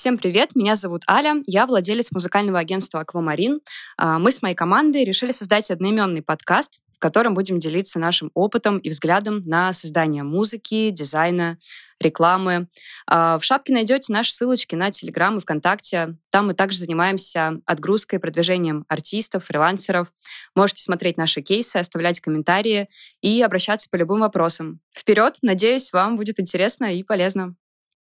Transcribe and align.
Всем 0.00 0.16
привет, 0.16 0.56
меня 0.56 0.76
зовут 0.76 1.02
Аля, 1.06 1.42
я 1.46 1.66
владелец 1.66 2.10
музыкального 2.10 2.58
агентства 2.58 3.00
«Аквамарин». 3.00 3.60
А, 3.98 4.18
мы 4.18 4.32
с 4.32 4.40
моей 4.40 4.54
командой 4.54 5.04
решили 5.04 5.30
создать 5.30 5.70
одноименный 5.70 6.22
подкаст, 6.22 6.80
в 6.96 6.98
котором 6.98 7.34
будем 7.34 7.58
делиться 7.58 7.98
нашим 7.98 8.30
опытом 8.32 8.78
и 8.78 8.88
взглядом 8.88 9.42
на 9.44 9.74
создание 9.74 10.22
музыки, 10.22 10.88
дизайна, 10.88 11.58
рекламы. 12.00 12.68
А, 13.06 13.38
в 13.38 13.44
шапке 13.44 13.74
найдете 13.74 14.10
наши 14.10 14.32
ссылочки 14.32 14.74
на 14.74 14.90
Телеграм 14.90 15.36
и 15.36 15.40
ВКонтакте. 15.42 16.16
Там 16.30 16.46
мы 16.46 16.54
также 16.54 16.78
занимаемся 16.78 17.60
отгрузкой 17.66 18.20
и 18.20 18.22
продвижением 18.22 18.86
артистов, 18.88 19.44
фрилансеров. 19.44 20.10
Можете 20.54 20.82
смотреть 20.82 21.18
наши 21.18 21.42
кейсы, 21.42 21.76
оставлять 21.76 22.20
комментарии 22.20 22.88
и 23.20 23.42
обращаться 23.42 23.90
по 23.90 23.96
любым 23.96 24.20
вопросам. 24.20 24.80
Вперед! 24.96 25.36
Надеюсь, 25.42 25.92
вам 25.92 26.16
будет 26.16 26.40
интересно 26.40 26.86
и 26.86 27.02
полезно. 27.02 27.54